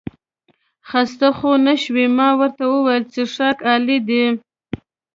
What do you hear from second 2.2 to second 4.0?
ورته وویل څښاک عالي